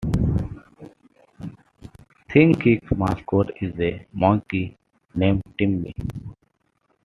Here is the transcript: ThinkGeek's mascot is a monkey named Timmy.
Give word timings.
ThinkGeek's 2.27 2.91
mascot 2.97 3.51
is 3.61 3.79
a 3.79 4.07
monkey 4.13 4.75
named 5.13 5.43
Timmy. 5.59 5.93